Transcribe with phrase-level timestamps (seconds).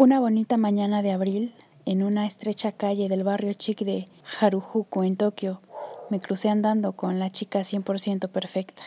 [0.00, 1.52] Una bonita mañana de abril,
[1.84, 4.06] en una estrecha calle del barrio chic de
[4.38, 5.60] Harujuku en Tokio,
[6.08, 8.84] me crucé andando con la chica 100% perfecta.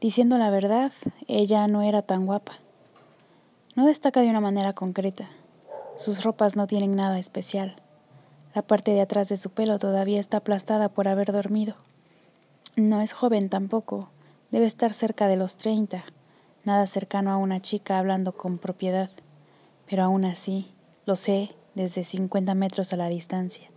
[0.00, 0.90] Diciendo la verdad,
[1.28, 2.54] ella no era tan guapa.
[3.76, 5.28] No destaca de una manera concreta.
[5.96, 7.76] Sus ropas no tienen nada especial.
[8.56, 11.76] La parte de atrás de su pelo todavía está aplastada por haber dormido.
[12.74, 14.10] No es joven tampoco.
[14.50, 16.04] Debe estar cerca de los 30,
[16.64, 19.10] nada cercano a una chica hablando con propiedad
[19.88, 20.68] pero aún así
[21.04, 23.68] lo sé desde 50 metros a la distancia.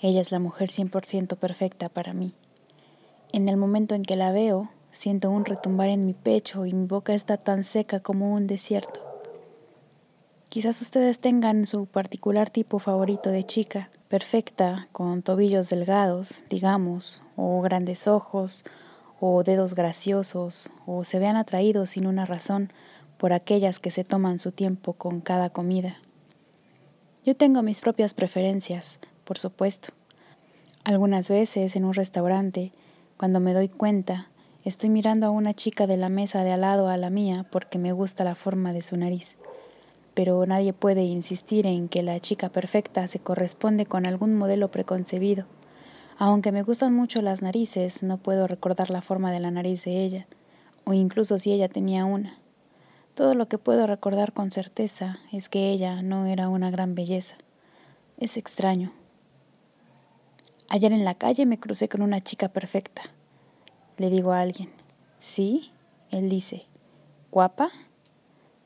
[0.00, 2.32] Ella es la mujer 100% perfecta para mí.
[3.32, 6.86] En el momento en que la veo, siento un retumbar en mi pecho y mi
[6.86, 9.00] boca está tan seca como un desierto.
[10.48, 17.60] Quizás ustedes tengan su particular tipo favorito de chica, perfecta, con tobillos delgados, digamos, o
[17.60, 18.64] grandes ojos,
[19.20, 22.72] o dedos graciosos, o se vean atraídos sin una razón
[23.20, 25.98] por aquellas que se toman su tiempo con cada comida.
[27.26, 29.92] Yo tengo mis propias preferencias, por supuesto.
[30.84, 32.72] Algunas veces en un restaurante,
[33.18, 34.30] cuando me doy cuenta,
[34.64, 37.78] estoy mirando a una chica de la mesa de al lado a la mía porque
[37.78, 39.36] me gusta la forma de su nariz.
[40.14, 45.44] Pero nadie puede insistir en que la chica perfecta se corresponde con algún modelo preconcebido.
[46.16, 50.04] Aunque me gustan mucho las narices, no puedo recordar la forma de la nariz de
[50.04, 50.26] ella,
[50.84, 52.40] o incluso si ella tenía una.
[53.20, 57.36] Todo lo que puedo recordar con certeza es que ella no era una gran belleza.
[58.16, 58.92] Es extraño.
[60.70, 63.02] Ayer en la calle me crucé con una chica perfecta.
[63.98, 64.70] Le digo a alguien,
[65.18, 65.70] ¿sí?
[66.10, 66.64] Él dice,
[67.30, 67.70] ¿guapa?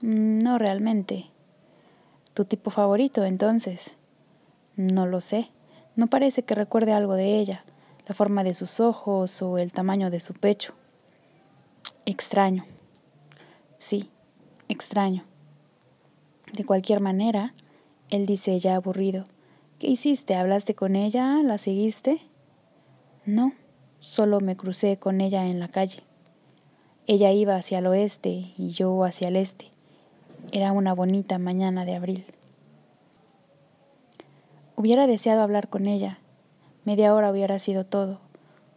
[0.02, 1.24] Mm, no realmente.
[2.32, 3.96] ¿Tu tipo favorito entonces?
[4.76, 5.48] No lo sé.
[5.96, 7.64] No parece que recuerde algo de ella,
[8.06, 10.74] la forma de sus ojos o el tamaño de su pecho.
[12.06, 12.64] Extraño.
[13.80, 14.08] Sí,
[14.68, 15.24] extraño.
[16.52, 17.52] De cualquier manera,
[18.10, 19.24] él dice ya aburrido,
[19.78, 20.36] ¿qué hiciste?
[20.36, 21.42] ¿Hablaste con ella?
[21.42, 22.20] ¿La seguiste?
[23.26, 23.52] No,
[23.98, 26.02] solo me crucé con ella en la calle.
[27.06, 29.70] Ella iba hacia el oeste y yo hacia el este.
[30.52, 32.24] Era una bonita mañana de abril.
[34.76, 36.18] Hubiera deseado hablar con ella.
[36.84, 38.20] Media hora hubiera sido todo.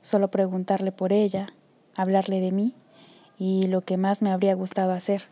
[0.01, 1.53] Solo preguntarle por ella,
[1.95, 2.73] hablarle de mí
[3.38, 5.23] y lo que más me habría gustado hacer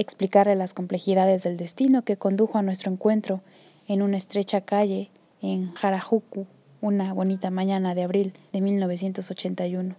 [0.00, 3.42] explicarle las complejidades del destino que condujo a nuestro encuentro
[3.86, 5.10] en una estrecha calle
[5.42, 6.46] en Harajuku,
[6.80, 9.94] una bonita mañana de abril de 1981.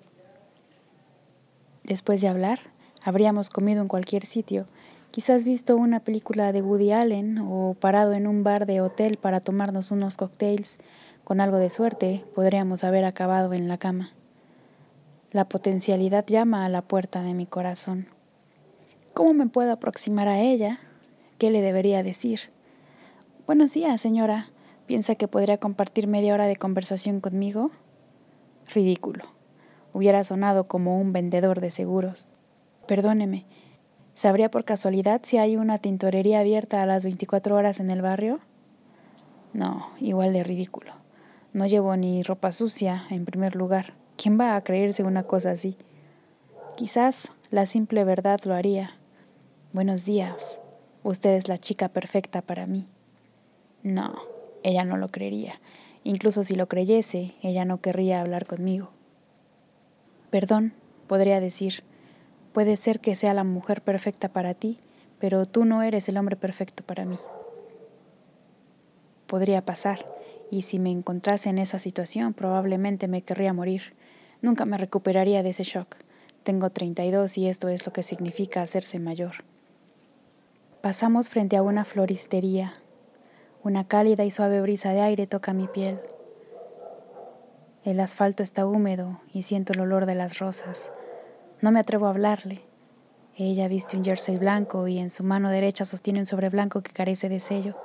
[1.83, 2.59] Después de hablar,
[3.03, 4.65] habríamos comido en cualquier sitio,
[5.11, 9.39] quizás visto una película de Woody Allen o parado en un bar de hotel para
[9.39, 10.79] tomarnos unos cocktails.
[11.23, 14.13] Con algo de suerte, podríamos haber acabado en la cama.
[15.31, 18.07] La potencialidad llama a la puerta de mi corazón.
[19.13, 20.79] ¿Cómo me puedo aproximar a ella?
[21.37, 22.39] ¿Qué le debería decir?
[23.45, 24.47] Buenos días, señora.
[24.85, 27.71] ¿Piensa que podría compartir media hora de conversación conmigo?
[28.73, 29.25] Ridículo.
[29.91, 32.31] Hubiera sonado como un vendedor de seguros.
[32.87, 33.45] Perdóneme,
[34.13, 38.39] ¿sabría por casualidad si hay una tintorería abierta a las 24 horas en el barrio?
[39.51, 40.93] No, igual de ridículo.
[41.51, 43.93] No llevo ni ropa sucia, en primer lugar.
[44.15, 45.75] ¿Quién va a creerse una cosa así?
[46.77, 48.95] Quizás la simple verdad lo haría,
[49.73, 50.59] Buenos días,
[51.01, 52.87] usted es la chica perfecta para mí.
[53.83, 54.15] No,
[54.63, 55.61] ella no lo creería.
[56.03, 58.91] Incluso si lo creyese, ella no querría hablar conmigo.
[60.29, 60.73] Perdón,
[61.07, 61.85] podría decir,
[62.51, 64.77] puede ser que sea la mujer perfecta para ti,
[65.19, 67.17] pero tú no eres el hombre perfecto para mí.
[69.25, 70.05] Podría pasar,
[70.49, 73.93] y si me encontrase en esa situación, probablemente me querría morir.
[74.41, 75.95] Nunca me recuperaría de ese shock.
[76.43, 79.49] Tengo 32 y esto es lo que significa hacerse mayor.
[80.81, 82.73] Pasamos frente a una floristería.
[83.61, 85.99] Una cálida y suave brisa de aire toca mi piel.
[87.85, 90.91] El asfalto está húmedo y siento el olor de las rosas.
[91.61, 92.61] No me atrevo a hablarle.
[93.37, 96.91] Ella viste un jersey blanco y en su mano derecha sostiene un sobre blanco que
[96.91, 97.77] carece de sello,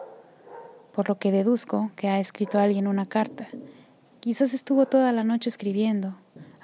[0.94, 3.46] por lo que deduzco que ha escrito a alguien una carta.
[4.20, 6.14] Quizás estuvo toda la noche escribiendo,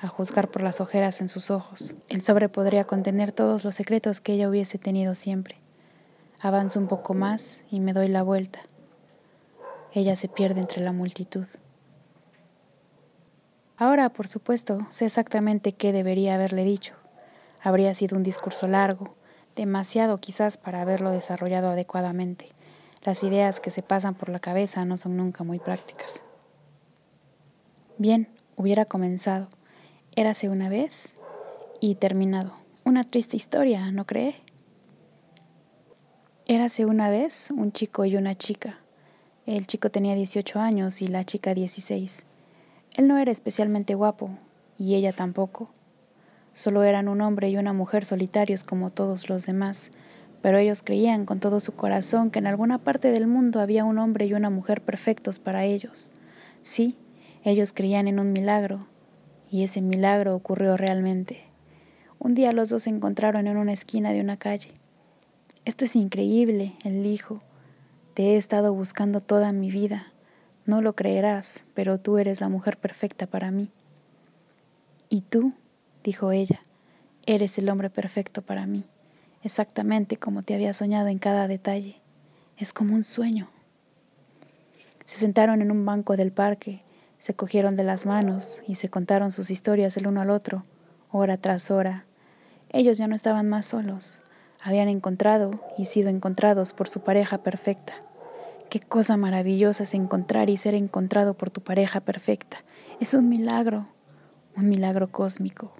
[0.01, 1.95] a juzgar por las ojeras en sus ojos.
[2.09, 5.62] El sobre podría contener todos los secretos que ella hubiese tenido siempre.
[6.45, 8.59] Avanzo un poco más y me doy la vuelta.
[9.95, 11.47] Ella se pierde entre la multitud.
[13.77, 16.95] Ahora, por supuesto, sé exactamente qué debería haberle dicho.
[17.63, 19.15] Habría sido un discurso largo,
[19.55, 22.49] demasiado quizás para haberlo desarrollado adecuadamente.
[23.05, 26.25] Las ideas que se pasan por la cabeza no son nunca muy prácticas.
[27.99, 29.47] Bien, hubiera comenzado.
[30.17, 31.13] Érase una vez
[31.79, 32.51] y terminado.
[32.85, 34.42] Una triste historia, ¿no cree?
[36.55, 38.79] Érase una vez un chico y una chica.
[39.47, 42.25] El chico tenía 18 años y la chica 16.
[42.99, 44.37] Él no era especialmente guapo,
[44.77, 45.71] y ella tampoco.
[46.53, 49.93] Solo eran un hombre y una mujer solitarios como todos los demás,
[50.43, 53.97] pero ellos creían con todo su corazón que en alguna parte del mundo había un
[53.97, 56.11] hombre y una mujer perfectos para ellos.
[56.61, 56.99] Sí,
[57.45, 58.85] ellos creían en un milagro,
[59.51, 61.45] y ese milagro ocurrió realmente.
[62.19, 64.75] Un día los dos se encontraron en una esquina de una calle.
[65.65, 67.39] Esto es increíble, él dijo.
[68.15, 70.09] Te he estado buscando toda mi vida.
[70.67, 73.71] No lo creerás, pero tú eres la mujer perfecta para mí.
[75.09, 75.53] Y tú,
[76.03, 76.61] dijo ella,
[77.27, 78.85] eres el hombre perfecto para mí,
[79.45, 81.97] exactamente como te había soñado en cada detalle.
[82.59, 83.49] Es como un sueño.
[85.07, 86.83] Se sentaron en un banco del parque,
[87.21, 90.65] se cogieron de las manos y se contaron sus historias el uno al otro,
[91.13, 92.05] hora tras hora.
[92.71, 94.23] Ellos ya no estaban más solos
[94.63, 97.95] habían encontrado y sido encontrados por su pareja perfecta.
[98.71, 102.63] Qué cosa maravillosa es encontrar y ser encontrado por tu pareja perfecta.
[103.01, 103.85] Es un milagro,
[104.57, 105.73] un milagro cósmico.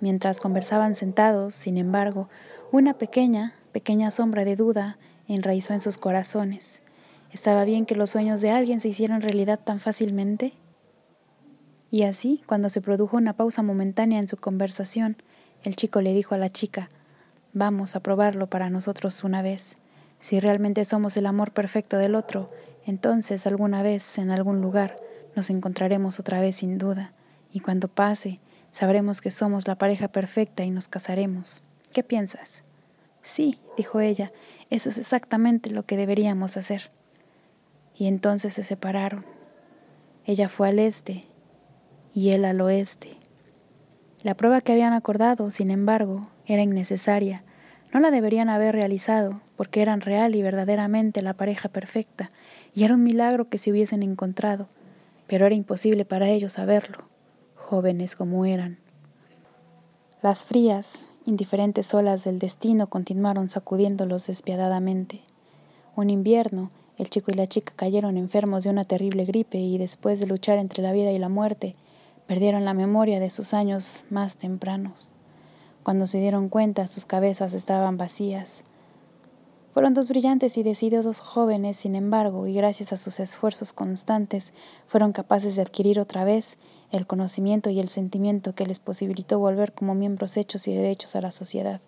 [0.00, 2.28] Mientras conversaban sentados, sin embargo,
[2.72, 4.96] una pequeña, pequeña sombra de duda
[5.28, 6.82] enraizó en sus corazones.
[7.32, 10.54] ¿Estaba bien que los sueños de alguien se hicieran realidad tan fácilmente?
[11.90, 15.16] Y así, cuando se produjo una pausa momentánea en su conversación,
[15.62, 16.88] el chico le dijo a la chica,
[17.54, 19.76] Vamos a probarlo para nosotros una vez.
[20.18, 22.48] Si realmente somos el amor perfecto del otro,
[22.86, 24.96] entonces alguna vez, en algún lugar,
[25.36, 27.12] nos encontraremos otra vez sin duda,
[27.52, 28.40] y cuando pase,
[28.72, 31.62] sabremos que somos la pareja perfecta y nos casaremos.
[31.92, 32.64] ¿Qué piensas?
[33.22, 34.32] Sí, dijo ella,
[34.70, 36.90] eso es exactamente lo que deberíamos hacer.
[37.94, 39.26] Y entonces se separaron.
[40.24, 41.26] Ella fue al este
[42.14, 43.16] y él al oeste.
[44.22, 47.42] La prueba que habían acordado, sin embargo, era innecesaria.
[47.92, 52.30] No la deberían haber realizado, porque eran real y verdaderamente la pareja perfecta,
[52.74, 54.68] y era un milagro que se hubiesen encontrado,
[55.26, 56.98] pero era imposible para ellos saberlo,
[57.56, 58.78] jóvenes como eran.
[60.22, 65.20] Las frías, indiferentes olas del destino continuaron sacudiéndolos despiadadamente.
[65.96, 70.20] Un invierno, el chico y la chica cayeron enfermos de una terrible gripe y después
[70.20, 71.74] de luchar entre la vida y la muerte,
[72.32, 75.12] perdieron la memoria de sus años más tempranos.
[75.82, 78.64] Cuando se dieron cuenta, sus cabezas estaban vacías.
[79.74, 84.54] Fueron dos brillantes y decididos jóvenes, sin embargo, y gracias a sus esfuerzos constantes,
[84.86, 86.56] fueron capaces de adquirir otra vez
[86.90, 91.20] el conocimiento y el sentimiento que les posibilitó volver como miembros hechos y derechos a
[91.20, 91.82] la sociedad.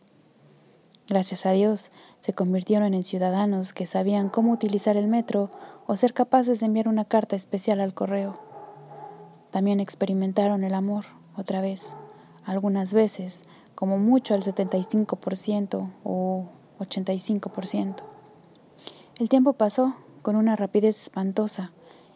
[1.08, 5.48] Gracias a Dios, se convirtieron en ciudadanos que sabían cómo utilizar el metro
[5.86, 8.43] o ser capaces de enviar una carta especial al correo.
[9.54, 11.04] También experimentaron el amor,
[11.36, 11.96] otra vez,
[12.44, 13.44] algunas veces,
[13.76, 16.48] como mucho al 75% o
[16.80, 17.94] 85%.
[19.20, 21.70] El tiempo pasó con una rapidez espantosa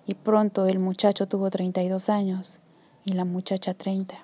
[0.05, 2.59] y pronto el muchacho tuvo 32 años
[3.05, 4.17] y la muchacha 30.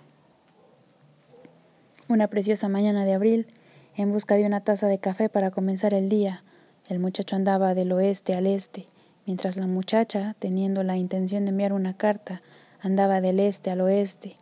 [2.08, 3.46] Una preciosa mañana de abril,
[3.96, 6.42] en busca de una taza de café para comenzar el día,
[6.88, 8.88] el muchacho andaba del oeste al este,
[9.24, 12.42] mientras la muchacha, teniendo la intención de enviar una carta,
[12.84, 14.36] andaba del este al oeste,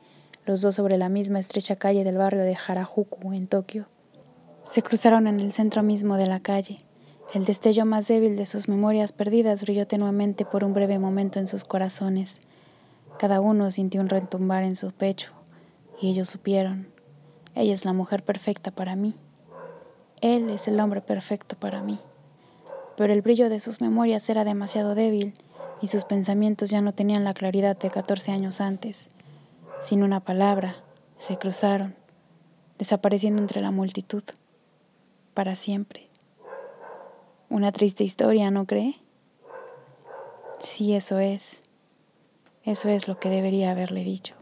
[0.47, 3.87] los dos sobre la misma estrecha calle del barrio de Harajuku, en Tokio.
[4.65, 6.79] Se cruzaron en el centro mismo de la calle.
[7.35, 11.47] El destello más débil de sus memorias perdidas brilló tenuemente por un breve momento en
[11.47, 12.41] sus corazones.
[13.17, 15.31] Cada uno sintió un retumbar en su pecho,
[16.01, 16.89] y ellos supieron,
[17.55, 19.15] ella es la mujer perfecta para mí.
[20.21, 22.01] Él es el hombre perfecto para mí.
[22.97, 25.35] Pero el brillo de sus memorias era demasiado débil,
[25.83, 29.11] y sus pensamientos ya no tenían la claridad de catorce años antes.
[29.81, 30.77] Sin una palabra,
[31.19, 31.97] se cruzaron,
[32.79, 34.23] desapareciendo entre la multitud,
[35.35, 36.07] para siempre.
[37.51, 38.95] Una triste historia, ¿no cree?
[40.61, 41.65] Sí, eso es.
[42.65, 44.42] Eso es lo que debería haberle dicho.